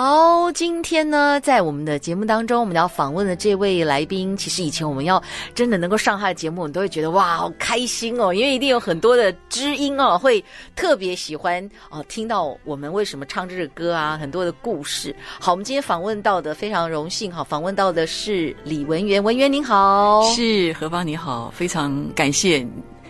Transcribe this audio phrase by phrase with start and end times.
[0.00, 5.20] 好，今天呢，在我们的节目当中，我们要访问的这位来宾，其实以前我们要
[5.56, 10.42] 真的能够上他的节目，我们都会觉得哇，好开心哦，因为一定有很多的知音哦，会
[10.76, 15.12] 特别喜欢哦，听到我们为什么唱这个歌啊，很多的故事。
[15.40, 22.64] 好，我们今天访问到的非常荣幸哈，访问到的是李文媛，文媛您好，是何芳你好，非常感谢。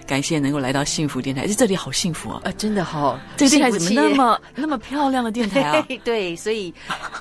[0.08, 2.40] 感谢能够来到幸福电台，这里好幸福啊！
[2.42, 5.86] 啊，真的好、哦，这个电台怎么那么那么漂亮的电台啊？
[6.02, 6.72] 对，所以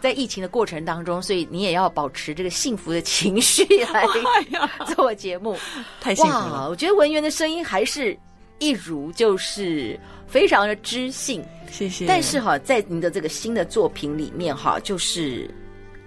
[0.01, 4.05] 在疫情的过程当中，所以你也要保持这个幸福的情绪来
[4.95, 5.57] 做节目，
[5.99, 6.69] 太幸福了。
[6.69, 8.17] 我觉得文员的声音还是
[8.59, 12.05] 一如就是非常的知性，谢谢。
[12.07, 15.53] 但是哈，在您的这个新的作品里面哈，就是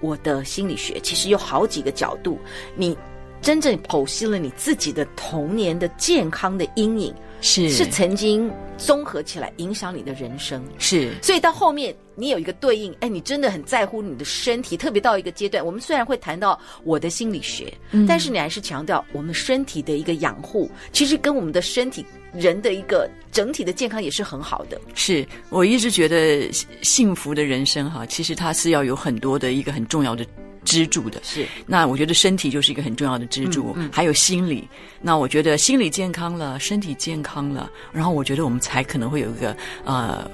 [0.01, 2.39] 我的心理学，其实有好几个角度，
[2.75, 2.97] 你。
[3.41, 11.13] 真正剖析了你自己的童年的健康的阴影，是是曾经综合起来影响你的人生，是。
[11.23, 22.05] 所以到后面你有一个对应，哎，你真的很在乎你的身体，特别到一个阶段，我们虽然会谈到我的心理学，嗯，但是你还是强调我们身体的一个养护，其实跟我们的身体
[22.35, 24.79] 人的一个整体的健康也是很好的。
[24.95, 26.47] 是我一直觉得
[26.83, 30.27] 幸福的人生哈，其实它是要有很多的一个很重要的。
[30.65, 34.69] 支柱的是，那我觉得身体就是一个很重要的支柱，嗯嗯，还有心理。
[35.01, 40.31] 那我觉得心理健康了，身体健康了，然后我觉得我们才可能会有一个呃。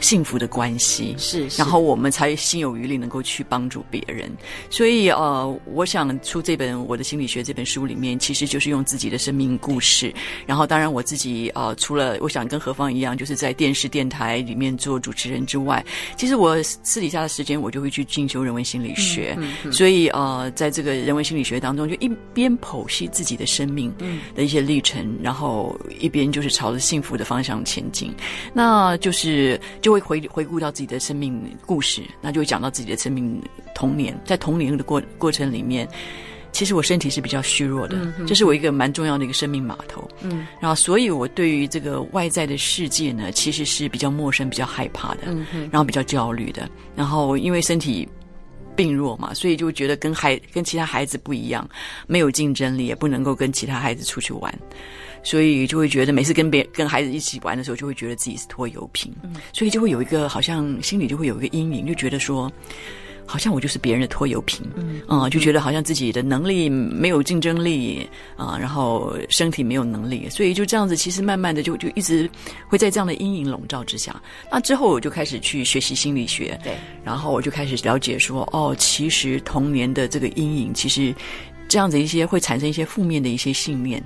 [0.00, 4.30] 幸福的关系是，是，然后我们才心有余力能够去帮助别人。
[4.70, 10.12] 所以呃，我想出这本《我的心理学》这本书里面，其实就是用自己的生命故事。
[10.46, 15.84] 然后，当然我自己呃，除了我想跟何芳一样，就是在电视电台里面做主持人之外，
[16.16, 19.34] 其实我私底下的时间我就会去进修人文心理学。
[19.38, 23.92] 嗯嗯嗯、所以呃，在这个人文心理学当中，就一边剖析自己的生命
[24.34, 28.12] 的一些历程，嗯、然后一边就是朝着幸福的方向前进。
[28.52, 29.58] 那就是。
[29.80, 33.40] 就会回回顾到自己的生命故事，那就会讲到自己的生命
[33.74, 35.88] 童年，在童年的过过程里面，
[36.52, 40.08] 其实我身体是比较虚弱的，嗯，这是我一个蛮重要的一个生命码头。
[40.22, 46.68] 嗯，然后所以我对于这个外在的世界呢，其实是比较陌生、比较害怕的，嗯，然后比较焦虑的。
[46.96, 48.08] 然后因为身体
[48.78, 51.68] 病弱嘛，所以就觉得跟孩跟其他孩子不一样，
[52.06, 54.56] 没有竞争力，也不能够跟其他孩子出去玩。
[55.24, 62.50] 所以就会觉得每次跟别跟孩子一起玩的时候，就会觉得自己是拖油瓶，嗯，所以就会有一个好像心里就会有一个阴影，就觉得说，
[63.28, 72.28] 好像我就是别人的拖油瓶，嗯啊，呃，就觉得好像自己的能力没有竞争力啊，呃，然后身体没有能力，所以就这样子，其实慢慢的就就一直
[72.66, 74.18] 会在这样的阴影笼罩之下。
[74.50, 76.72] 那之后我就开始去学习心理学，对，
[77.04, 81.14] 然后我就开始了解说，哦，其实童年的这个阴影，其实
[81.68, 84.02] 这样子一些会产生一些负面的一些信念。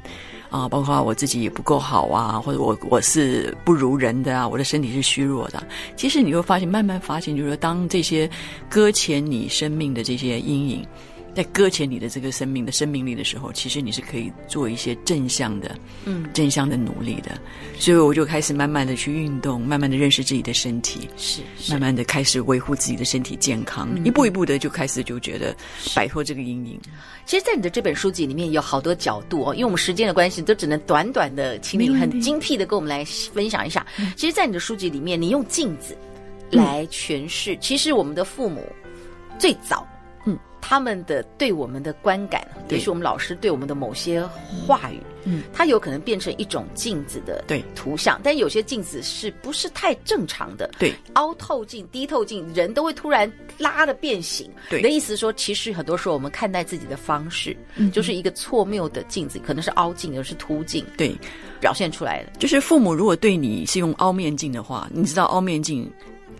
[0.53, 5.67] 啊，包括我自己也不够好啊，或者我我是不如人的啊，我的身体是虚弱的。
[5.97, 8.29] 其实你会发现，慢慢发现，就是说，当这些
[8.69, 10.87] 搁浅你生命的这些阴影。
[11.35, 17.41] 在搁浅你的这个生命的生命力的时候，其实你是可以做一些正向的，嗯，正向的努力的。
[17.79, 25.57] 所以我就开始慢慢的去运动，慢慢的认识自己的身体，是，是慢慢的开始维护自己的身体健康，嗯，一步一步的就开始就觉得
[25.95, 26.79] 摆脱这个阴影。
[27.25, 33.87] 其实，在你的这本书籍里面有好多角度哦，因为我们时间的关系，都只能短短的，请你很精辟的跟我们来分享一下。
[34.17, 35.97] 其实，在你的书籍里面，你用镜子
[36.51, 38.65] 来诠释，嗯，其实我们的父母
[39.39, 39.87] 最早。
[40.63, 44.23] 他们的对我们的观感，也许我们老师对我们的某些
[44.65, 50.71] 话语，嗯，它有可能变成一种镜子的对图像，但有些镜子是不是太正常的？
[50.79, 54.49] 对，凹透镜、低透镜，人都会突然拉的变形。
[54.71, 61.13] 对，你的意思是说，其实很多时候我们看待自己的方式，嗯，就是一个错谬的镜子，可能是凹镜，而是凸镜，对，
[61.61, 62.31] 表现出来的。
[62.39, 65.91] 就是父母如果对你是用凹面镜的话，你知道凹面镜。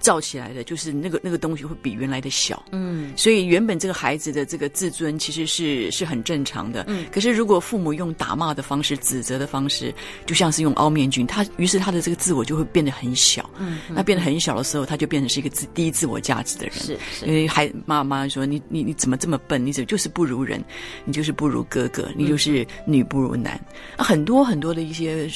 [0.03, 9.95] 造起来的就是那个那个东西会比原来的小，嗯，所以原本这个孩子的这个自尊其实是是很正常的，嗯，可是如果父母用打骂的方式、指责的方式，
[10.27, 17.25] 就像是用凹面镜，他于是他的这个自我就会变得很小，嗯，那变得很小的时候，他就变成是一个自低自我价值的人，是，是。
[17.25, 19.65] 因为还妈妈说你你你怎么这么笨？
[19.65, 20.63] 你怎么就是不如人？
[21.05, 23.59] 你就是不如哥哥，你就是女不如男，
[23.97, 25.31] 嗯，很多很多的一些。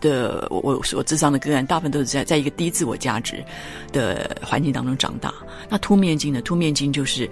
[0.00, 3.44] 的我我我智商的个案，大部分都是在在一个低自我价值
[3.92, 5.32] 的环境当中长大。
[5.68, 6.40] 那凸面镜呢？
[6.42, 7.28] 凸面镜就是。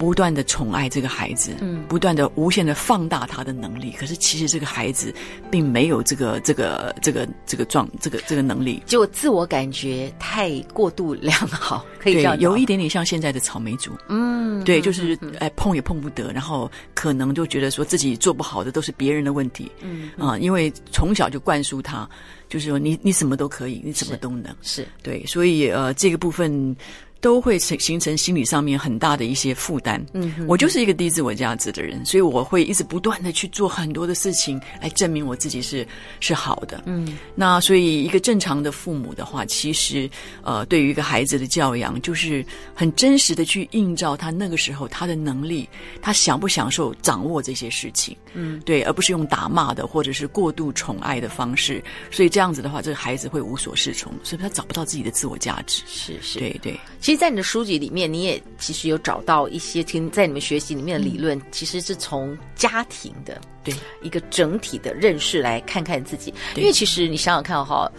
[0.00, 5.14] 不断的宠爱这个孩子，嗯，不断的无限的放大他的能力，可是其实这个孩子
[5.50, 22.08] 并没有这个这个这个这个状这个这个能力，就自我感觉太过度良好，可以这样，有一点点像现在的草莓族，嗯，对，就是哎碰也碰不得，然后可能就觉得说自己做不好的都是别人的问题，嗯啊，因为从小就灌输他，
[22.48, 24.88] 就是说你你什么都可以，你什么都能，是，是。
[25.02, 26.74] 对，所以呃这个部分。
[27.20, 30.04] 都会形形成心理上面很大的一些负担。
[30.14, 35.86] 嗯哼，我就是一个低自我价值的人，所以我会一直不断的去做很多的事情来证明我自己是
[36.20, 36.82] 是好的。
[36.86, 40.08] 嗯，那所以一个正常的父母的话，其实
[40.42, 42.44] 呃，对于一个孩子的教养，就是
[42.74, 45.68] 很真实的去映照他那个时候他的能力，
[46.00, 48.16] 他享不享受掌握这些事情。
[48.34, 51.82] 嗯，对，而不是用打骂的或者是过度宠爱的方式。
[52.10, 55.82] 所以这样子的话，这个孩子会无所适从，所以他找不到自己的自我价值。
[55.86, 56.78] 是是，对对。
[57.00, 66.32] 其实，在你的书籍里面，你也其实有找到一些听在你们学习里面的理论，嗯、其实是从家庭的对一个整体的认识来看看自己。
[66.56, 67.90] 因为其实你想想看哈，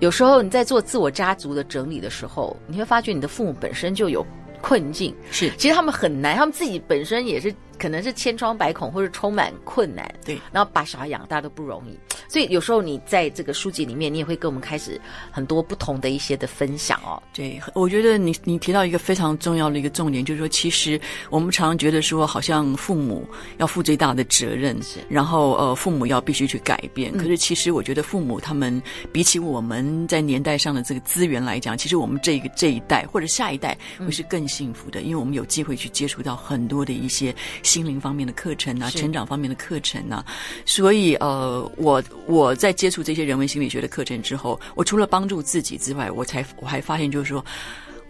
[0.00, 4.26] 有时候你在做自我家族的整理的时候，你会发觉你的父母本身就有
[4.60, 7.54] 困境，是其实他们很难，他们自己本身也是。
[7.78, 11.96] 可能是千疮百孔，或者充满困难，对，然后把小孩养大都不容易，
[12.28, 17.22] 所以有时候你在这个书籍里面，你也会跟我们开始很多不同的一些的分享哦。
[17.32, 23.26] 对，我觉得你你提到一个非常重要的一个重点，就是说，其实我们常常觉得说，好像父母
[23.58, 27.16] 要负最大的责任，是，然后呃，父母要必须去改变。
[27.16, 28.82] 可是其实我觉得父母他们
[29.12, 37.34] 比起我们在年代上的这个资源来讲，其实我们这个这一代或者下一代会是更幸福的，因为我们有机会去接触到很多的一些。
[37.68, 40.24] 心灵方面的课程啊，成长方面的课程啊，
[40.64, 47.44] 所以呃，我我在接触这些人文心理学的课程之后，我除了帮助自己之外，我才我还发现就是说。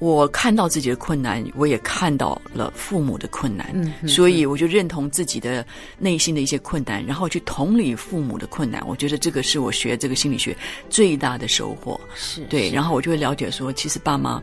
[0.00, 5.66] 我看到自己的困难，我也看到了父母的困难，嗯，嗯，所以我就认同自己的
[5.99, 8.81] 内心的一些困难，然后去同理父母的困难。
[8.87, 10.56] 我觉得这个是我学这个心理学
[10.88, 12.00] 最大的收获。
[12.14, 14.40] 是，对，是然后我就会了解说，其实爸妈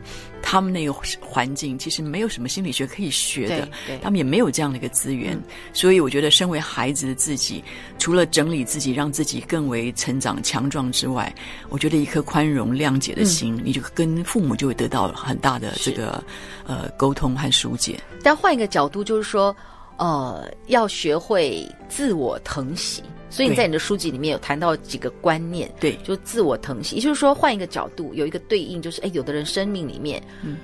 [0.48, 3.68] 他们那个环境其实没有什么心理学可以学的，
[4.00, 5.34] 他们也没有这样的一个资源。
[5.34, 7.64] 嗯，所以我觉得，身为孩子的自己，
[7.98, 11.34] 除了整理自己，让自己更为成长强壮之外，
[11.68, 16.22] 我觉得一颗宽容谅解的心，嗯，你就跟父母就会得到很大的这个
[16.64, 19.54] 呃沟通和疏解，但换一个角度就是说，
[19.96, 23.02] 呃，要学会自我疼惜。
[23.28, 26.96] 所以你在你的书籍里面有谈到几个观念，对，就自我疼惜。
[26.96, 30.56] 也就是说，换一个角度，有一个对应，就是哎，有的人生命里面，嗯，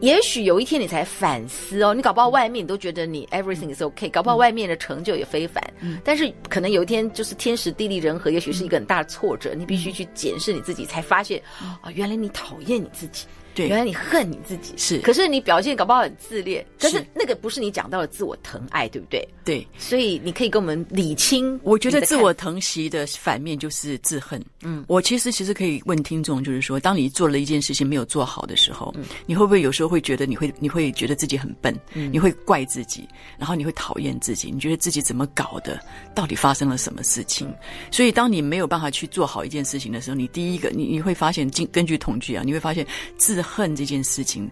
[0.00, 11.40] 也许有一天你才反思哦，你搞不好外面你都觉得你 everything is okay，搞不好外面的成就也非凡，嗯，但是可能有一天就是天时地利人和，也许是一个很大的挫折，你必须去检视你自己，才发现
[11.80, 13.26] 啊，原来你讨厌你自己。
[13.56, 14.74] 对，原来你恨你自己。
[14.76, 19.26] 是，可是你表现搞不好很自恋，可是那个不是你讲到的自我疼爱，对不对？
[19.44, 21.58] 对，所以你可以跟我们理清。
[21.62, 24.44] 我觉得自我疼惜的反面就是自恨。
[24.62, 33.08] 嗯，我其实其实可以问听众，就是说，当你做了一件事情没有做好的时候，嗯，你会不会有时候会觉得你会你会觉得自己很笨，嗯，你会怪自己，
[33.38, 35.80] 然后你会讨厌自己，你觉得自己怎么搞的？
[36.14, 37.48] 到底发生了什么事情？
[37.90, 42.84] 所以当你没有办法去做好一件事情的时候，你第一个你你会发现，根根据统计啊，你会发现
[43.16, 44.50] 自恨这件事情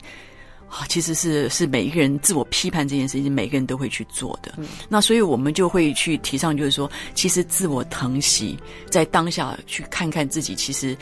[0.69, 4.55] 啊，其实是是每一个人自我批判这件事情，每个人都会去做的。
[4.57, 8.59] 嗯、那所以我们就会去提倡，就是说，其实自我疼惜，
[8.91, 10.97] 在当下去看看自己，其实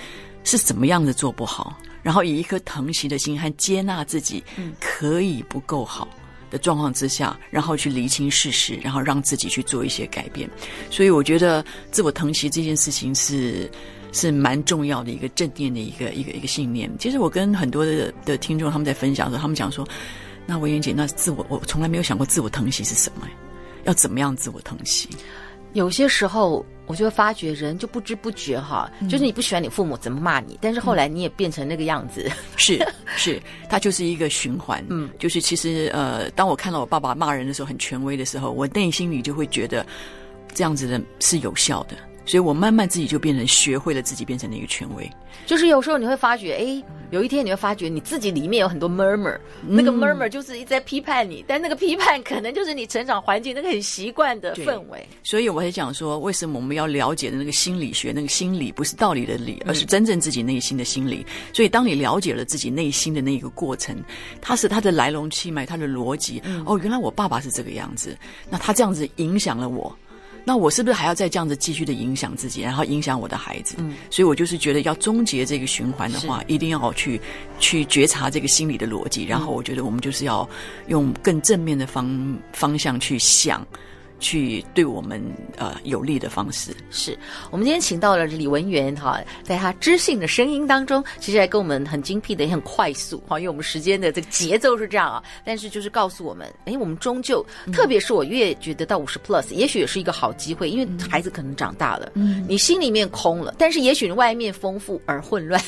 [0.44, 4.42] 是怎么样的做不好，然后以一颗疼惜的心和接纳自己
[4.78, 6.06] 可以不够好
[6.50, 10.50] 的状况之下，然后去厘清事实，然后让自己去做一些改变。
[10.90, 13.70] 所以我觉得自我疼惜这件事情是。
[14.12, 16.90] 是蛮重要的一个正念的一个一个一个信念。
[16.99, 19.87] 其实我跟很多的的听众他们在分享的时候，他们讲说
[20.47, 23.26] ：“那文媛姐，那自我我从来没有想过自我疼惜是什么？
[23.85, 25.09] 要怎么样自我疼惜？”
[25.73, 32.26] 有些时候我就会发觉，人就不知不觉哈，嗯、就是你不喜欢你父母怎么骂你，但是后来你也变成那个样子。
[32.28, 34.85] 嗯、是 是，它就是一个循环。
[34.90, 39.87] 嗯，就是其实呃，当我看到我爸爸骂人的时候很权威的时候，我内心里就会觉得
[40.52, 41.97] 这样子的是有效的。
[42.25, 45.11] 所以我慢慢自己就变成学会了自己变成那个权威，
[45.45, 49.37] 就是有时候你会发觉，哎，有一天你会发觉你自己里面有很多 murmur，
[49.67, 55.07] 那个 murmur 就是一直在批判你，但那个批判可能就是你成长环境那个很习惯的氛围。
[55.25, 61.26] 所以我还讲说，为什么我们要了解的那个心理学，那个心理不是道理的理，而是真正自己内心的心理。
[61.52, 63.97] 所以当你了解了自己内心的那一个过程，
[64.41, 66.41] 它是它的来龙去脉，它的逻辑。
[66.64, 68.17] 哦，原来我爸爸是这个样子，
[68.49, 69.95] 那他这样子影响了我。
[70.44, 73.76] 那我是不是还要再这样子继续的影响自己，然后影响我的孩子？
[73.78, 77.20] 嗯，所以我就是觉得要终结这个循环的话，一定要去
[77.58, 80.49] 去觉察这个心理的逻辑，然后我觉得我们就是要
[80.88, 83.66] 用更正面的方方向去想。
[84.23, 85.21] 去对我们
[85.59, 87.19] 呃有利的方式，是。
[87.50, 105.61] 我们今天请到了李文源哈，在他知性的声音当中，其实还跟我们很精辟的也很快速哈，因为我们时间的这个节奏是这样啊，但是就是告诉我们，哎，我们终究，嗯、特别是我越觉得到五十 plus，也许也是一个好机会，因为孩子可能长大了，嗯，你心里面空了，但是也许外面丰富而混乱。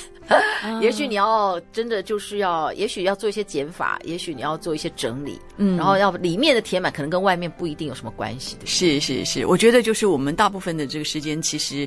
[0.81, 8.67] 也许你要真的就是要，也许要做一些减法，也许你要做一些整理，嗯，然后要里面的填满，可能跟外面不一定有什么关系的。
[8.67, 11.87] 是是是，我觉得就是我们大部分的这个时间，其实，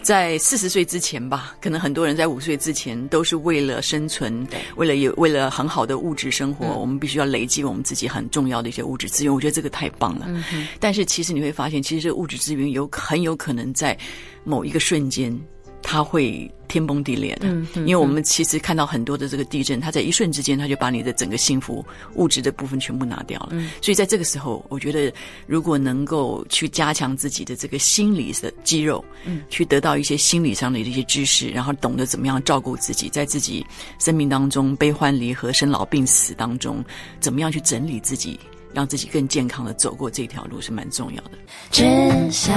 [0.00, 9.32] 在四十岁之前吧，可能很多人在五十岁之前都是为了生存，对，为了有为了很好的物质生活，嗯，我们必须要累积我们自己很重要的一些物质资源。
[9.32, 10.24] 我觉得这个太棒了。
[10.28, 10.66] 嗯。
[10.80, 13.96] 但是其实你会发现，其实这个物质资源有很有可能在
[14.42, 15.38] 某一个瞬间。
[15.86, 23.50] 它会天崩地裂的，嗯，因为我们其实看到很多的这个地震，它在一瞬之间，它就把你的整个幸福物质的部分全部拿掉了。
[23.50, 25.12] 嗯，所以在这个时候，我觉得
[25.46, 33.64] 如果能够去加强自己的这个心理的肌肉，嗯，去得到一些心理上的一些知识，然后懂得怎么样照顾自己，在自己
[34.00, 36.82] 生命当中悲欢离合、生老病死当中，
[37.20, 38.40] 怎么样去整理自己，
[38.72, 41.32] 让自己更健康的走过这条路，是蛮重要的。
[41.70, 41.84] 只
[42.30, 42.56] 想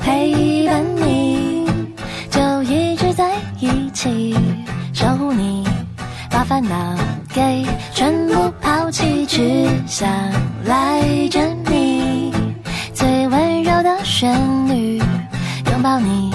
[0.00, 1.33] 陪伴你。
[6.44, 6.94] 烦恼
[7.32, 10.08] 给全部抛弃，只想
[10.64, 12.32] 赖着你。
[12.92, 14.32] 最温柔的旋
[14.68, 16.32] 律，拥抱你，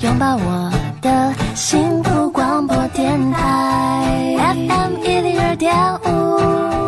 [0.00, 6.79] 拥抱我的幸福广播电台 FM 一零二点五。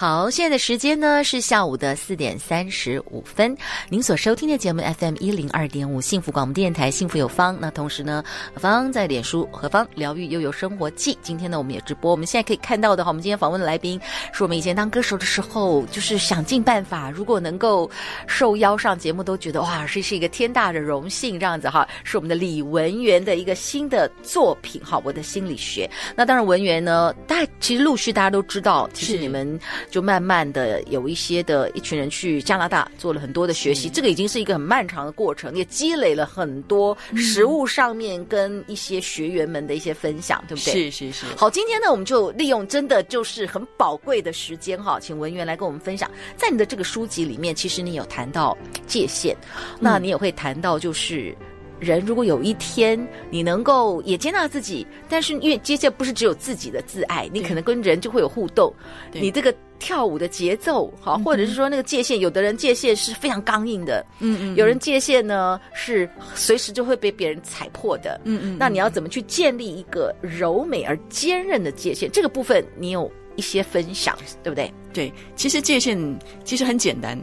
[0.00, 3.56] 好，现在的时间呢是下午的四点三十五分。
[3.88, 7.58] 您所收听的节目 FM 一零二点五幸福广播电台，幸福有方。
[7.60, 8.22] 那同时呢，
[8.54, 11.18] 何方在脸书，何方疗愈又有生活记。
[11.20, 12.12] 今天呢，我们也直播。
[12.12, 14.00] 我们现在可以看到的话，我们今天访问的来宾
[14.32, 17.90] 是我们以前当歌手的时候，就是想尽办法，如果能够
[18.28, 21.40] 受邀上节目，都觉得哇，这是一个天大的荣幸。
[21.40, 25.90] 这样子哈，是我们的李文媛的一个新的作品哈，我的心理学。
[26.14, 29.58] 那当然，文媛呢，大其实陆续大家都知道，其实你们。
[29.90, 40.72] 就慢慢的有一些的一群人去加拿大做了很多的学习，这个已经是一个很漫长的过程，也积累了很多实物上面跟一些学员们的一些分享，对不对？
[40.72, 41.26] 是是是。
[41.36, 49.36] 好，今天呢，我们就利用真的就是很宝贵的时间哈，请文员来跟我们分享，在你的这个书籍里面，其实你有谈到界限，
[49.80, 51.36] 那你也会谈到就是。
[51.80, 52.98] 人如果有一天
[53.30, 58.72] 你能够也接纳自己，但是因为接下来不是只有自己的自爱，你可能跟人就会有互动。
[59.12, 68.56] 你这个跳舞的节奏，好，或者是说那个界限，有的人界限是非常刚硬的，嗯嗯，有人界限呢是随时就会被别人踩破的，嗯嗯。
[68.58, 72.10] 那你要怎么去建立一个柔美而坚韧的界限？
[72.10, 74.72] 这个部分你有一些分享，对不对？
[74.92, 77.16] 对，其实界限其实很简单，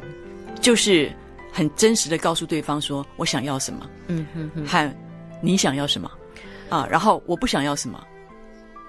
[0.62, 1.12] 就是。
[1.56, 4.96] 很真实的告诉对方说我想要什么，嗯哼哼，和
[5.42, 6.12] 你想要什么，
[6.68, 8.06] 啊，然后我不想要什么，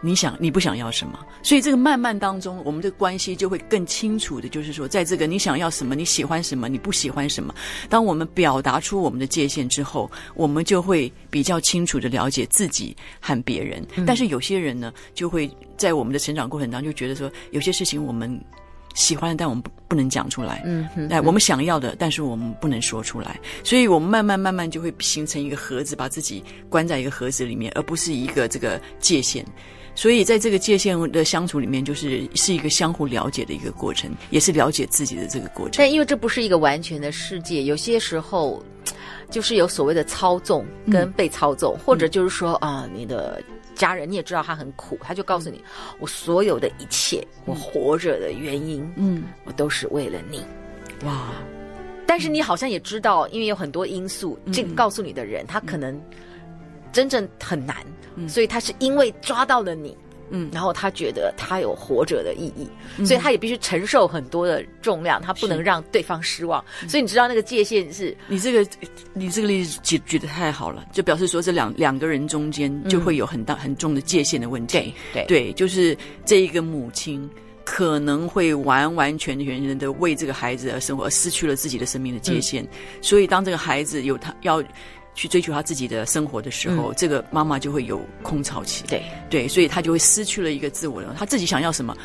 [0.00, 7.54] 你想你不想要什么，所以这个慢慢当中，我们的关系就会更清楚的，就是说，在这个你想要什么，你喜欢什么，你不喜欢什么，
[7.88, 13.80] 当我们表达出我们的界限之后，我们就会比较清楚的了解自己和别人。
[13.94, 18.42] 嗯、但是有些人呢，就会在我们的成长过程当中就觉得说，有些事情我们。
[18.96, 20.62] 喜欢的，但我们不不能讲出来。
[20.64, 23.38] 嗯，哎，我们想要的，但是我们不能说出来。
[23.62, 29.44] 所以，我们慢慢慢慢就会形成一个盒子，把自己关在一个盒子里面，而不是一个这个界限。
[29.94, 35.74] 所以，在这个界限的相处里面，就是是一个相互了解的一个过程，也是了解自己的这个过程。
[35.76, 38.60] 但因为这不是一个完全的世界，有些时候
[39.30, 43.42] 就是有所谓的操纵跟被操纵，嗯、或者就是说啊，你的。
[43.76, 50.44] 家人，你也知道他很苦，他就告诉你，嗯、我所有的一切，我活着的原因，嗯，我都是为了你，
[51.04, 51.30] 哇！
[52.06, 56.00] 但是你好像也知道，因为有很多因素，这个告诉你的人，嗯、他可能
[56.90, 57.76] 真正很难，
[58.14, 59.96] 嗯、所以他是因为抓到了你。
[60.30, 62.68] 嗯，然后他觉得他有活着的意义，
[62.98, 66.64] 嗯、所以他也必须承受很多的重量，他不能让对方失望。
[66.88, 68.68] 所以你知道那个界限是，你这个
[69.12, 74.92] 你这个例子举举的太好了，就表示说这两两个人中间就会有很大、嗯、很重的界限的问题。
[75.12, 77.28] 对对对，就是这一个母亲
[77.64, 82.64] 可能会完完全全的为这个孩子而生活，而失去了自己的生命的界限。
[82.64, 82.68] 嗯、
[83.00, 84.62] 所以当这个孩子有他要。
[85.16, 88.84] 去追求他自己的生活的时候，嗯、这个妈妈就会有空巢期。
[88.86, 91.16] 对对，所以他就会失去了一个自我了。
[91.18, 91.96] 他自己想要什么，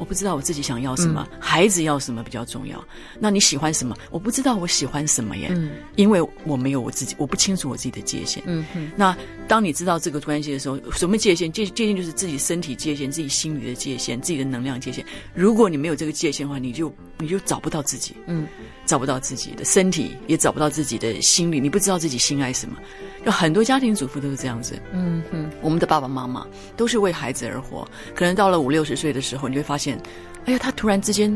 [0.00, 2.82] 我不知道我自己想要什么，嗯、孩子要什么比较重要。
[3.18, 3.94] 那你喜欢什么？
[4.10, 8.42] 我不知道我喜欢什么耶，嗯、因为我没有我自己，我不清楚我自己的界限。
[8.46, 8.90] 嗯哼。
[8.96, 9.14] 那
[9.46, 11.52] 当你知道这个关系的时候，什么界限？
[11.52, 15.04] 界界限就是自己身体界限、自己心理的界限、自己的能量界限。
[15.34, 18.46] 如果你没有这个界限的话，你就你就找不到自己，嗯，
[18.86, 22.76] 找不到自己的身体，也找不到自己的心理，你不知道自己心爱什么。
[23.24, 25.50] 有很多家庭主妇都是这样子，嗯哼。
[25.60, 26.46] 我们的爸爸妈妈
[26.76, 30.00] 都是为孩子而活，可能到了五六十岁的时候，你会发现。
[30.46, 31.30] 哎呀，他突然之间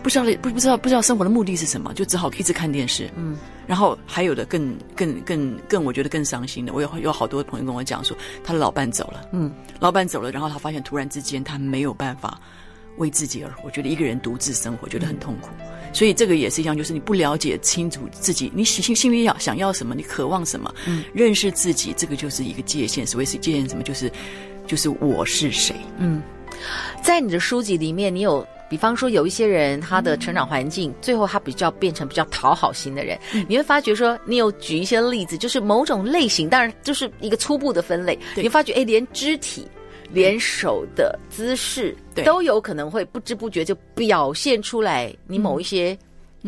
[0.00, 3.10] 不知道不不知道不知道生活的目的是什么，就只好一直看电视。
[3.16, 3.36] 嗯，
[3.66, 9.26] 然后还有的更更更更，我觉得更伤心的，我有有好多朋友跟我讲说，他的老伴走了。
[9.32, 12.40] 嗯，老伴走了，然后他发现突然之间他没有办法
[12.96, 15.48] 为自己而活，觉得一个人独自生活觉得很痛苦。
[15.58, 23.06] 嗯，所以这个也是一样，就是你不了解清楚自己，你心心里要想要什么，你渴望什么，嗯，认识自己，这个就是一个界限。
[23.06, 24.10] 所谓是界限什么，就是
[24.66, 25.74] 就是我是谁。
[25.98, 26.22] 嗯。
[27.02, 39.66] 在你的书籍里面，你有比方说有一些人，他的成长环境、嗯、最后他比较变成比较讨好型的人，嗯、你会发觉说，你有举一些例子，就是某种类型，当然就是一个初步的分类，你会发觉哎，连肢体、
[40.12, 45.96] 连手的姿势对都有可能会不知不觉就表现出来你某一些。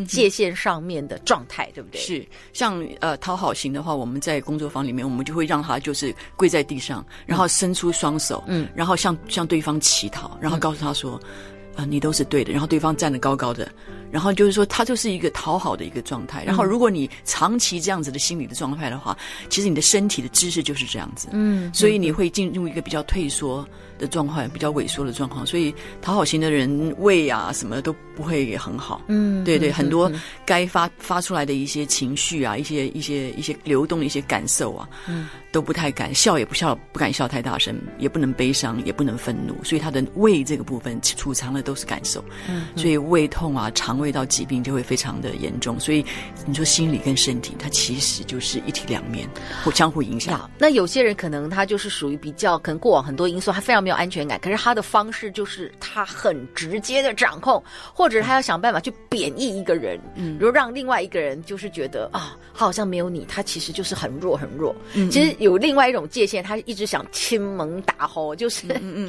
[0.08, 2.00] 界限上面的状态，嗯、对不对？
[2.00, 13.70] 是，像呃讨好型的话，我们在工作坊里面，我们就会让他就是跪在地上，然后伸出双手，嗯，然后向向对方乞讨，然后告诉他说，啊、嗯呃，你都是对的，然后对方站得高高的。
[14.12, 16.44] 然后就是说，他就是一个讨好的一个状态。
[16.44, 19.16] 然后，如果你长期这样子的心理的状态的话，
[19.48, 21.28] 其实你的身体的姿势就是这样子。
[21.32, 23.66] 嗯，所以你会进入一个比较退缩
[23.98, 25.46] 的状况，比较萎缩的状况。
[25.46, 29.00] 所以，讨好型的人胃啊什么的都不会很好。
[29.06, 30.12] 嗯，对对，很多
[30.44, 39.54] 该发发出来的一些情绪啊，一些一些一些流动的一些感受啊，嗯，都不太敢笑，也不笑，不敢笑太大声，也不能悲伤，也不能愤怒。
[39.64, 42.22] 所以，他的胃这个部分储藏的都是感受。
[42.46, 44.01] 嗯，所以胃痛啊，肠。
[44.02, 46.04] 味道疾病就会非常的严重，所以
[46.44, 49.28] 你说心理跟身体，它其实就是一体两面，
[49.62, 50.50] 互相互影响。
[50.58, 57.62] 那有些人可能他就是属于比较，可能过往很多因素，他非常没有安全感，可是他的方式就是他很直接的掌控，
[57.94, 64.74] 或者他要想办法去贬义一个人，嗯，如果让另外一个人就是觉得啊，他好像没有你，他其实就是很弱很弱。
[64.94, 68.66] 嗯，其实有另外一种界限，他一直想亲蒙打吼，就是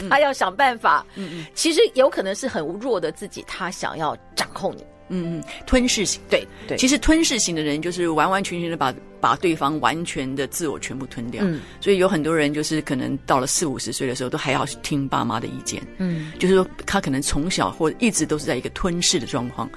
[0.10, 1.06] 他要想办法。
[1.16, 4.83] 嗯嗯，其实有可能是很弱的自己，他想要掌控你。
[5.14, 8.94] 嗯嗯，吞噬型，对对，其实吞噬型的人就是完完全全的把。
[9.24, 19.70] 把对方完全的自我全部吞掉，嗯，所以有很多人就是可能到了四五十岁的时候，都还要听爸妈的意见，嗯，就是说他可能从小或一直都是在一个吞噬的状况，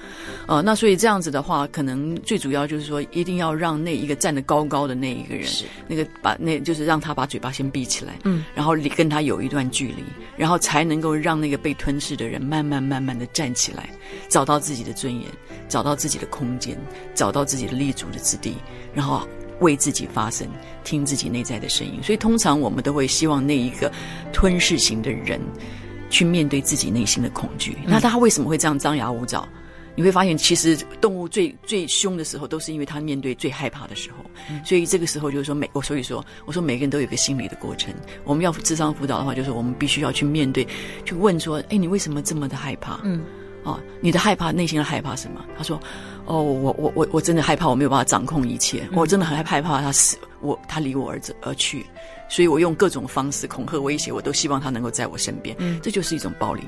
[0.47, 5.47] 呃，那所以这样子的话，可能最主要就是说，一定要让那一个站得高高的那一个人，
[5.87, 10.03] 那个把那就是让他把嘴巴先闭起来，嗯，然后离跟他有一段距离，
[10.35, 13.89] 然后才能够让那个被吞噬的人慢慢慢慢的站起来，
[14.27, 15.23] 找到自己的尊严，
[15.69, 16.77] 找到自己的空间，
[17.15, 18.57] 找到自己的立足的之地，
[18.97, 19.21] 然后。
[19.59, 20.47] 为自己发声，
[20.83, 21.93] 听自己内在的声音。
[22.03, 23.91] 所以，通常我们都会希望那一个
[24.31, 25.41] 吞噬型的人
[26.11, 27.75] 去面对自己内心的恐惧。
[27.83, 29.49] 嗯、那他为什么会这样张牙舞爪？
[29.95, 34.17] 你会发现，其实动物最最凶的时候，都是因为他面对最害怕的时候。
[34.51, 37.91] 嗯、所以，这个时候就是说，每我所以说，我说每个人都有一个心理的过程。
[38.25, 40.67] 我们要智商辅导的话，就是我们必须要去面对，
[41.03, 42.99] 去问说：哎，你为什么这么的害怕？
[43.03, 43.23] 嗯。
[43.67, 45.43] 哦，你的害怕，内心的害怕什么？
[45.57, 45.77] 他说
[46.25, 51.85] ：“哦，我我我我真的害怕，我没有办法掌控一切，嗯、我真的很害怕他死，我他离我儿子而去，
[52.29, 55.53] 所以我用各种方式恐吓威胁，我都希望他能够在我身边。
[55.59, 56.63] 嗯，这就是一种暴力，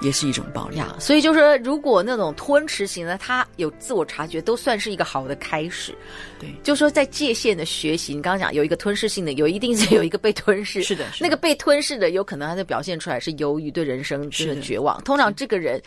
[0.00, 0.96] 也是一种暴力啊。
[0.98, 5.94] 所以就是说，如果那种吞噬型的，他有自我察觉，都算是一个好的开始。
[6.38, 15.02] 对，就是说在界限的学习，你刚刚讲有一个吞噬性的，有一定是有一个被吞噬， 是的，是的，那个被吞噬的，有可能他就表现出来是由于，对人生的绝望。
[15.02, 15.80] 通常这个人。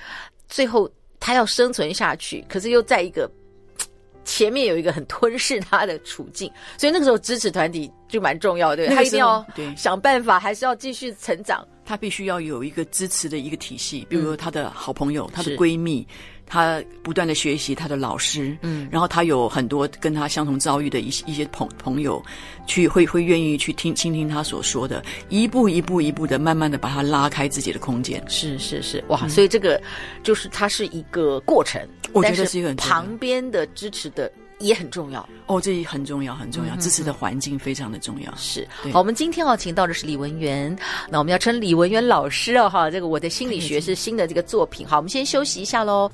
[0.49, 0.87] 最后，
[1.19, 3.31] 他要生存下去，可是又在一个
[4.23, 9.43] 前面有一个很吞噬他的处境，所以那个时候支持团体就蛮重要的，对，他一定要
[9.75, 11.65] 想办法，还是要继续成长。
[11.85, 16.05] 他必须要有一个支持的一个体系，比如说他的好朋友、嗯、他的闺蜜。
[16.45, 22.21] 她不断的学习她的老师，嗯，然后她有很多跟她相同遭遇的一些一些朋朋友，
[22.67, 28.21] 去会会愿意去听倾听她所说的，一步一步一步的慢慢的把她拉开自己的空间。
[28.27, 29.81] 是是是，哇，嗯、所以这个
[30.21, 34.31] 就是它是一个过程，我觉得是一个很旁边的支持的。
[34.63, 36.75] 也很重要哦，这也很重要，很重要。
[36.77, 38.33] 支持的环境非常的重要。
[38.37, 40.75] 是，好，我们今天要请到的是李文媛，
[41.09, 44.87] 那我们要称李文媛老师哦，哈，这个我的心理学是新的这个作品。
[44.87, 46.09] 好，我们先休息一下喽。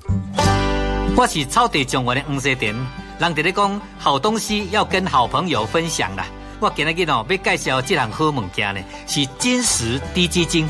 [1.15, 2.73] 我是草地中文的黄世典，
[3.19, 6.25] 人哋咧讲好东西要跟好朋友分享啦。
[6.59, 10.67] 我今日哦要介绍这样好物件呢，是金石滴鸡精。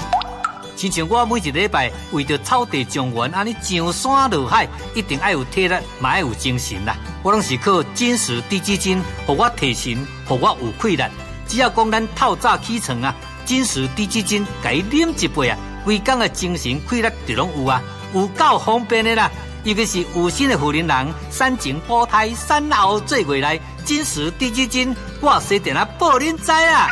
[0.80, 4.66] 亲像我每一礼拜为着草地种园，安尼上山下海，
[4.96, 6.96] 一定爱有体力，嘛爱有精神啦。
[7.22, 11.04] 我拢是靠紧实滴鸡精，互我提神，互我有气力。
[11.46, 13.14] 只要讲咱透早起床啊，
[13.44, 19.30] 紧实滴鸡精，甲伊啉一杯啊，规工的精神气力就拢有啊，有够方便的啦。
[19.66, 26.88] 尤其是有心的妇人人，产前保胎，产后做未来，紧实滴鸡精，我随电啊报恁知啊。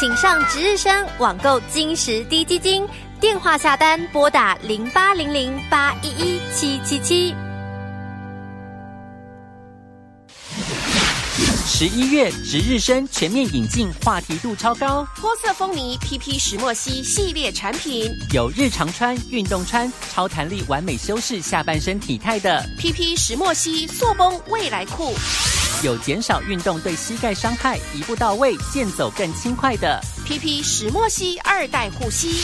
[0.00, 2.88] 请上值日生网购金石低基金，
[3.20, 7.34] 电话下单拨打零八零零八一一七七七。
[11.66, 25.12] 十一月值日生全面引进，话题度超高，脱色风靡 PP 石墨烯系列产品，有日常穿、运动穿，超弹力完美修饰下半身体态的 PP 石墨烯塑崩未来裤。
[25.82, 29.98] 有减少运动对膝盖伤害，一步到位，健走更轻快的。
[30.26, 32.42] PP 石墨烯二代护膝，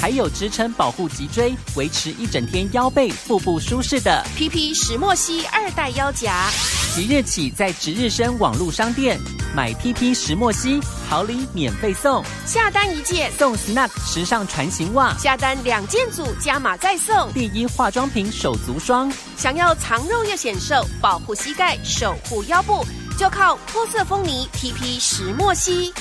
[0.00, 4.24] 还有支撑保护脊椎，维持一整天腰背腹部舒适的。
[4.38, 6.48] PP 石墨烯二代腰夹。
[6.94, 9.20] 即日起在值日生网络商店
[9.54, 13.30] 买 PP 石墨烯，好礼免费送，下单一件。
[13.38, 17.30] 送 Snug 时尚船型袜，下单两件组加码再送。
[17.34, 19.12] 第一化妆品手足霜。
[19.36, 22.77] 想要藏肉又显瘦，保护膝盖，守护腰部。
[23.18, 25.92] 就靠脱色风靡 PP 石墨烯，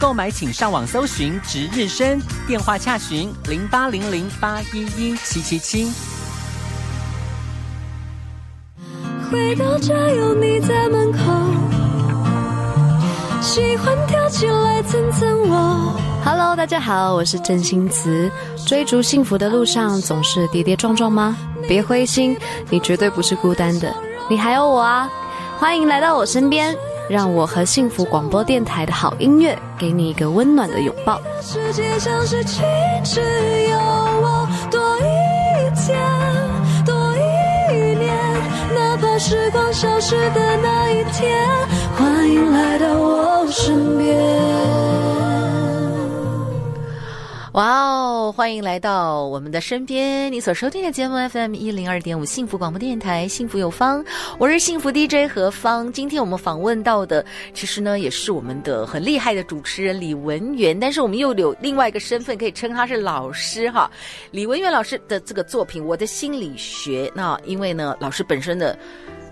[0.00, 5.92] 购买请上网搜寻值日生，电话洽询零八零零八一一七七七。
[9.30, 11.20] 回到家有你在门口，
[13.40, 15.96] 喜欢跳起来蹭蹭我。
[16.24, 18.28] Hello，大家好，我是郑欣慈。
[18.66, 21.36] 追逐幸福的路上总是跌跌撞撞吗？
[21.68, 22.36] 别灰心，
[22.70, 23.94] 你绝对不是孤单的，
[24.28, 25.08] 你还有我啊。
[25.58, 26.76] 欢迎来到我身边，
[27.08, 31.20] 让我和幸福广播电台的好音乐给你一个温暖的拥抱。
[31.40, 32.62] 世界像是静
[33.02, 33.20] 止，
[33.70, 35.02] 有我多一
[35.74, 35.98] 天，
[36.84, 38.14] 多一年，
[38.74, 41.48] 哪怕时光消失的那一天，
[41.96, 45.35] 欢迎来到我身边。
[47.56, 48.30] 哇哦！
[48.36, 54.04] 欢迎来到我们的身边，你所收听的节目 FM 一零二点五幸福广播电台，幸福有方，
[54.36, 55.90] 我是幸福 DJ 何芳。
[55.90, 63.90] 今天我们访问到的，其实呢也是我们的很厉害的主持人李文源，但是我们又有另外一个身份，可以称他是老师哈。
[64.32, 68.78] 李文源老师的这个作品《我的心理学》，那因为呢老师本身的。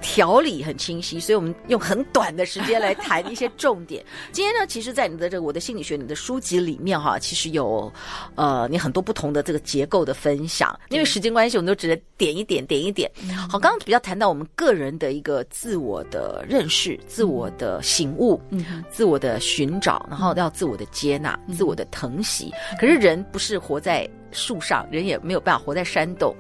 [0.05, 4.05] 条理很清晰，所以我们用很短的时间来谈一些重点。
[4.33, 7.91] 今天呢，其实，在你的这个《我的心理学》你的书籍里面哈，其实有
[8.35, 10.79] 呃你很多不同的这个结构的分享。
[10.91, 13.11] 因为时间关系，我们都只能点一点，点一点。
[13.51, 22.53] 好，刚刚比较谈到我们个人的一个自我的认识、自我的醒悟、嗯，自我的寻找，然后要自我的接纳、自我的疼惜。
[22.79, 26.37] 可是人不是活在树上，人也没有办法活在山洞。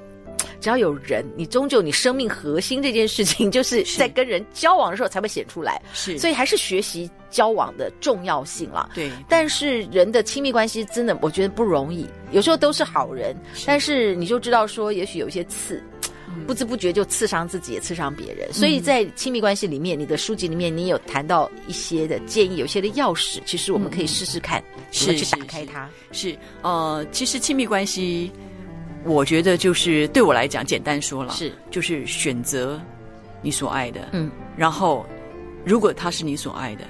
[0.64, 5.78] 只要有人，你终究你生命核心这件事情， 就是在跟人交往的时候才会显出来。
[5.92, 8.88] 是，所以还是学习交往的重要性啦。
[8.94, 12.06] 对，但是人的亲密关系真的，我觉得不容易。
[12.32, 15.82] 有时候都是好人，是，但是你就知道说，也许有一些刺，
[16.46, 18.48] 不知不觉就刺伤自己，也刺伤别人。
[18.48, 18.54] 嗯。
[18.54, 25.90] 所以在亲密关系里面，你的书籍里面，你有谈到一些的建议，有些的钥匙，其实我们可以试试看，怎么去打开它。
[26.10, 28.32] 是，呃，其实亲密关系。
[29.04, 32.80] 我觉得就是对我来讲，简单说了是，就是选择
[33.42, 35.04] 你所爱的，嗯，然后
[35.64, 36.84] 如果他是你所爱的，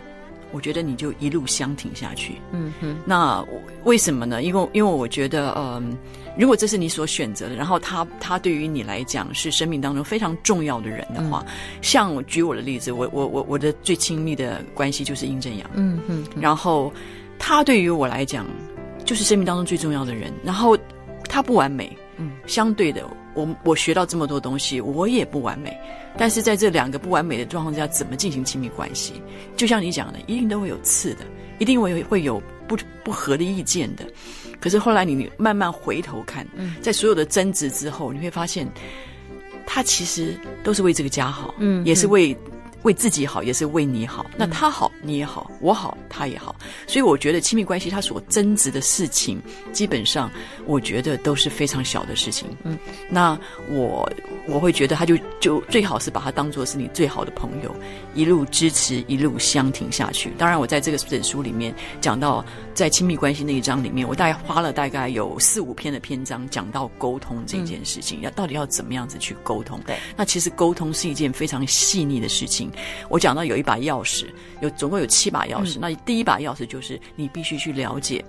[0.52, 2.96] 我觉得你就一路相挺下去，嗯哼。
[3.04, 3.44] 那
[3.82, 4.42] 为什么呢？
[4.42, 5.98] 因为因为我觉得，嗯、呃，
[6.38, 16.92] 如果这是你所选择的，然后他他对于你来讲是生命当中非常重要的人的话，嗯、像我举我的例子，我我我我的最亲密的关系就是殷正阳，嗯哼，然后
[17.38, 18.46] 他对于我来讲
[19.04, 20.78] 就是生命当中最重要的人，然后
[21.28, 21.90] 他不完美。
[22.16, 25.76] 嗯，相对的，我我学到这么多东西，我也不完美。
[26.16, 29.14] 但是在这两个不完美的状况之下，怎么进行亲密关系？
[29.56, 31.24] 就像你讲的，一定都会有刺的，
[31.58, 34.04] 一定会有会有不不合的意见的。
[34.60, 36.46] 可是后来你慢慢回头看，
[36.80, 38.66] 在所有的争执之后，你会发现，
[39.66, 42.36] 他其实都是为这个家好，嗯，也是为。
[42.84, 44.24] 为自己好，也是为你好。
[44.36, 46.54] 那他好，你也好；我好，他也好。
[46.86, 49.42] 所以我觉得亲密关系，它所争执的事情，
[49.72, 50.30] 基本上
[50.66, 52.48] 我觉得都是非常小的事情。
[52.62, 52.78] 嗯，
[53.10, 54.10] 那我
[54.46, 57.74] 我会觉得，他就就最好是把他当做是你最好的朋友，
[58.14, 60.30] 一路支持，一路相挺下去。
[60.38, 62.44] 当然，我在这个本书里面讲到，
[62.74, 69.80] 在亲密关系那一章里面，我大概花了大概有四五篇的篇章讲到沟通这件事情，要到底要怎么样子去沟通。
[69.86, 72.70] 对，那其实沟通是一件非常细腻的事情。
[73.08, 74.26] 我讲到有一把钥匙，
[74.60, 75.78] 有总共有七把钥匙。
[75.78, 78.24] 嗯、那第一把钥匙就是你必须去了解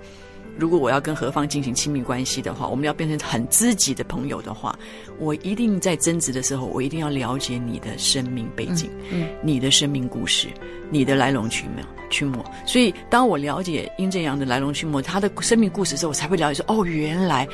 [0.58, 4.78] 如果我要跟何方进行亲密关系的话，我们要变成很知己的朋友的话，
[5.20, 10.48] 我一定在争执的时候，我一定要了解你的生命背景，嗯，嗯你的生命故事，
[10.90, 11.84] 你的来龙去脉。
[12.12, 17.46] 去脉，所以当我了解殷正阳的来龙去脉，他的生命故事的时候，我才会了解说，哦，原来，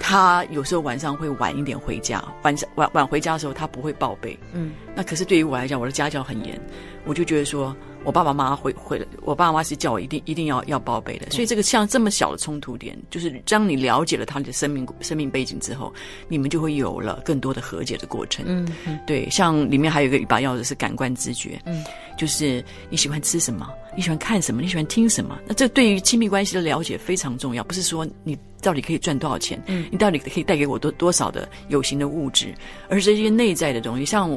[0.00, 6.60] 他有时候晚上会晚一点回家，晚上晚晚回家的时候，他不会报备，嗯，那可是对于我来讲，我的家教很严，
[7.04, 7.74] 我就觉得说。
[8.06, 15.90] 我爸爸妈妈会会，我爸爸妈妈是叫我一定一定要要报备的，所以这个像这么小的冲突点，就是当你了解了他的生命生命背景之后，
[16.28, 18.44] 你们就会有了更多的和解的过程。
[18.46, 21.82] 嗯嗯，对，像里面还有一个一把钥匙是感官知觉，嗯，
[22.18, 32.52] 就是你喜欢吃什么，你喜欢看什么，你喜欢听什么，那这对于亲密关系的了解非常重要，不是说你到底可以赚多少钱，嗯，你到底可以带给我多多少的有形的物质，
[32.88, 34.36] 而这些内在的东西，像。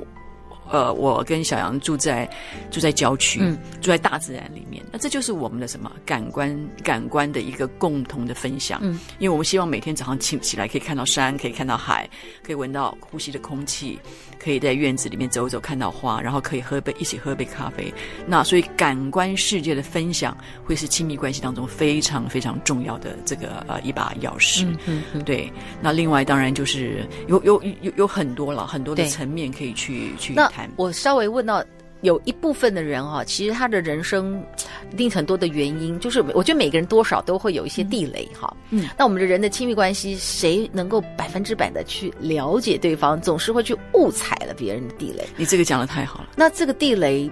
[0.72, 2.30] 呃，我跟小杨住在
[2.72, 4.84] 住在郊区，嗯，住在大自然里面。
[4.92, 8.80] 那这就是我们的什么感官感官的一个共同的分享。
[8.84, 12.10] 嗯，因为我们希望每天早上起起来可以看到山，可以看到海，
[12.44, 14.00] 可以闻到呼吸的空气，
[14.40, 17.94] 可以在院子里面走走，看到花，然后可以喝杯一起喝杯咖啡。
[18.26, 24.66] 那所以感官世界的分享会是亲密关系当中非常非常重要的这个呃一把钥匙。
[24.66, 25.52] 嗯嗯，嗯，对。
[25.82, 30.34] 那另外当然就是有有有有很多了很多的层面可以去去。
[30.76, 31.64] 我稍微问到，
[32.02, 34.44] 有一部分的人哈，其实他的人生
[34.92, 38.56] 一定很多的原因，就是我觉得每个人多少都会有一些地雷哈。
[38.70, 45.28] 嗯，那我们的人的亲密关系，谁能够百分之百的去了解对方，总是会去误踩了别人的地雷。
[45.36, 46.28] 你这个讲的太好了。
[46.36, 47.30] 那这个地雷，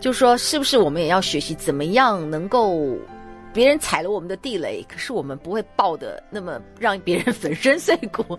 [0.00, 2.96] 就是说，是不是我们也要学习怎么样能够？
[3.50, 8.38] 别人踩了我们的地雷，可是我们不会爆的那么让别人粉身碎骨。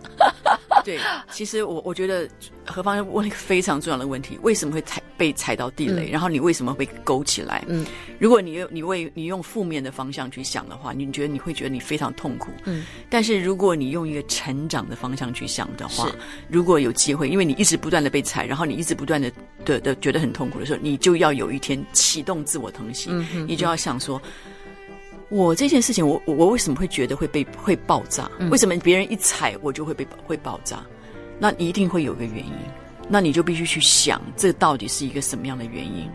[0.89, 0.99] 对，
[1.31, 2.27] 其实我我觉得
[2.65, 6.09] 何方问了一个非常重要的问题：为什么会踩被踩到地雷？
[6.09, 7.63] 嗯、然后你为什么会勾起来？
[7.67, 7.85] 嗯，
[8.17, 12.51] 如果你用你为你用负面的方向去想的话，你觉得你会觉得你非常痛苦。
[12.65, 16.09] 嗯，但是如果你用一个成长的方向去想的话，
[16.49, 19.31] 如果有机会，因为你一直不断的被踩，然后你一直不断的
[19.63, 24.21] 的的觉得很痛苦的时候，你就要有一天启动自我疼惜，嗯嗯，你就要想说。
[25.29, 28.29] 我这件事情，我我为什么会觉得会被会爆炸？
[28.49, 30.83] 为什么别人一踩我就会被会爆炸？
[31.37, 32.53] 那一定会有个原因，
[33.07, 36.09] 那你就必须去想，这到底是一个什么样的原因？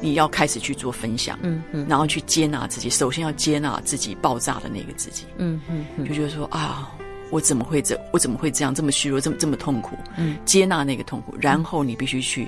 [0.00, 2.88] 你要开始去做分享，嗯嗯，然后去接纳自己。
[2.88, 6.94] 首先要接纳自己爆炸的那个自己，嗯嗯，就觉得说啊，
[7.30, 8.00] 我怎么会这？
[8.12, 8.72] 我怎么会这样？
[8.72, 9.96] 这么虚弱，这么这么痛苦？
[10.16, 12.46] 嗯，接纳那个痛苦，然后你必须去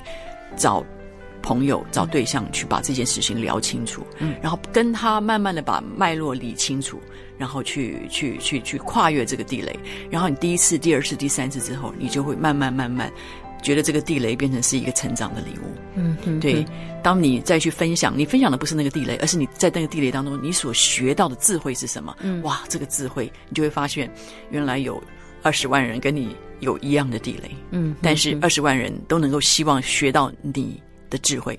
[0.56, 0.84] 找。
[1.42, 7.00] 朋友找对象去把这件事情聊清楚，嗯，然后跟他慢慢的把脉络理清楚，
[7.38, 9.78] 然后去去去去跨越这个地雷，
[10.10, 13.10] 然后你第一次、第二次、第三次之后，你就会慢慢慢慢
[13.62, 16.64] 觉得这个地雷变成是一个成长的礼物，嗯嗯，对。
[17.02, 22.14] 当你再去分享，你分享的不是那个地雷，而是你在那个地雷当中你所学到的智慧是什么？
[22.20, 24.10] 嗯，哇，这个智慧你就会发现，
[24.50, 25.02] 原来有
[25.42, 30.78] 二十万人跟你有一样的地雷，嗯，但是二十万人都能够希望学到你。
[31.10, 31.58] 的智慧，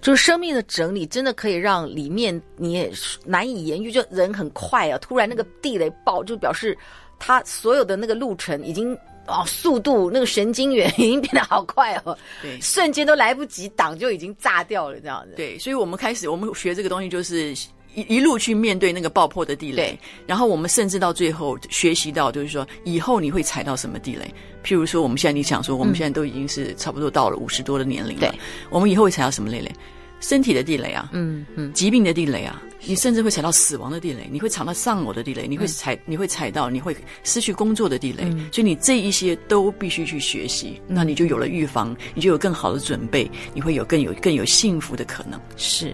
[0.00, 2.90] 就是生命的整理，真的可以让里面你也
[3.24, 3.92] 难以言喻。
[3.92, 6.76] 就人很快啊，突然那个地雷爆，就表示
[7.18, 8.96] 他所有的那个路程已经
[9.26, 15.34] 哦，速度那个神经元已经变得好快哦， 对，瞬间都来不及挡就已经炸掉了这样子。
[15.36, 17.54] 对，所以我们开始我们学这个东西就是。
[17.96, 24.32] 一一路去面对那个爆破的地雷，然后我们甚至到最后学习到，就是说以后你会踩到什么地雷？
[24.62, 29.72] 譬如说，我们现在你想说，我们现在都已经是差不多到了五十多的年龄了，对，我们以后会踩到什么地雷？
[30.20, 32.62] 身体的地雷啊，嗯嗯，疾病的地雷啊。
[32.88, 45.40] 你甚至会踩到死亡的地雷，你会踩到丧偶的地雷，你会踩，你会踩到你会失去工作的地雷，嗯、所以你这一些都必须去学习，嗯、那你就有了预防，你就有更好的准备，你会有更有更有幸福的可能。
[45.56, 45.92] 是，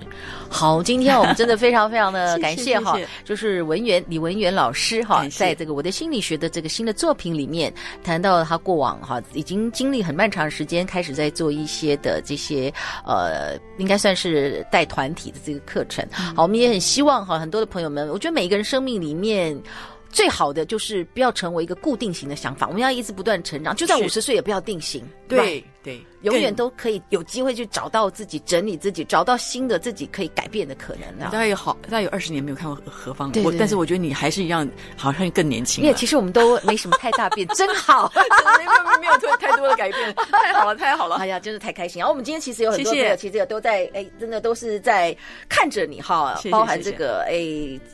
[0.51, 7.73] 好，今天我们真的非常非常的 感谢哈，就是文媛李文媛老师哈，在这个我的心理学的这个新的作品里面
[8.05, 12.71] 谈到他过往哈，已经经历很漫长的时间，开始在做一些的这些
[13.07, 16.07] 呃，应该算是带团体的这个课程。
[16.19, 16.83] 嗯、好，我们也很。
[16.83, 19.57] 希望哈，很多的朋友们，我觉得每一个人生命里面
[20.11, 25.03] 最好的就是不要成为一个固定型的想法，我们要一直不断成长，就算五十岁也不要定型。
[25.37, 26.03] 对对。
[26.23, 31.31] 永远都可以有机会去找到自己，整理自己，找到新的自己可以改变的可能啊！
[31.33, 34.65] 大概有好，大概有二十年没有看过何方，我但是我觉得你还是一样，
[34.97, 35.83] 好像更年轻。
[35.83, 38.09] 因为其实我们都没什么太大变， 真好，
[38.57, 41.17] 没有没有太多的改变，太好了，太好了！
[41.17, 41.99] 哎呀，真是太开心！
[41.99, 45.17] 然后我们今天其实有很多朋友，其实也都在哎，真的都是在
[45.49, 47.43] 看着你哈，包含这个哎，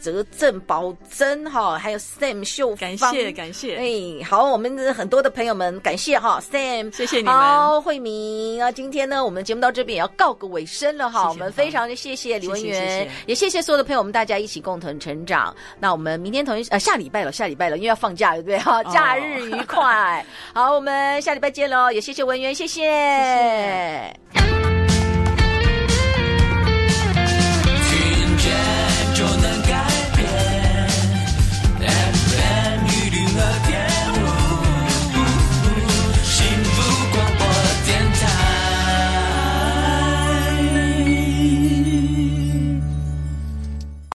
[0.03, 3.77] 泽正宝珍哈，还有 Sam 秀，感谢感谢。
[3.77, 7.38] 哎，好，我们的很多的朋友们，感谢哈 Sam，谢谢你们。
[7.38, 11.21] 喽，慧明啊，今天呢，我们节目到这边也要告个尾声了哈。
[11.21, 15.55] 谢谢我们非常的谢谢李文元，也谢谢所有的朋友，我们大家一起共同成长。
[15.79, 18.83] 那我们明天同一呃下礼拜了，下礼拜了，因为要放假了，对不对哈？
[18.85, 20.25] 假日愉快。
[20.53, 22.55] 好，我们下礼拜见喽，也谢谢文媛。
[22.55, 24.12] 谢谢